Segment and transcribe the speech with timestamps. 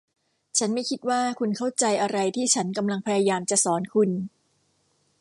[0.57, 4.09] ฉันไม่คิดว่าคุณเข้าใจอะไรที่ฉันกำลังพยายามจะสอนคุณ